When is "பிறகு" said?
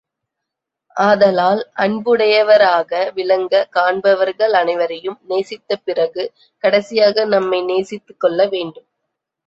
5.83-6.25